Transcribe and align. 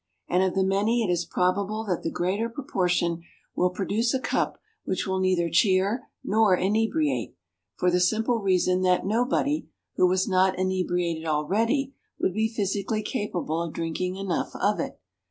And 0.27 0.41
of 0.41 0.55
the 0.55 0.63
many 0.63 1.03
it 1.03 1.11
is 1.11 1.25
probable 1.25 1.83
that 1.85 2.01
the 2.01 2.09
greater 2.09 2.49
proportion 2.49 3.21
will 3.55 3.69
produce 3.69 4.15
a 4.15 4.19
cup 4.19 4.57
which 4.83 5.05
will 5.05 5.19
neither 5.19 5.47
cheer 5.47 6.07
nor 6.23 6.55
inebriate; 6.57 7.35
for 7.75 7.91
the 7.91 7.99
simple 7.99 8.39
reason 8.39 8.81
that 8.81 9.05
nobody, 9.05 9.69
who 9.97 10.07
was 10.07 10.27
not 10.27 10.57
inebriated 10.57 11.25
already, 11.27 11.93
would 12.19 12.33
be 12.33 12.49
physically 12.51 13.03
capable 13.03 13.61
of 13.61 13.73
drinking 13.73 14.15
enough 14.15 14.55
of 14.55 14.79
it. 14.79 14.99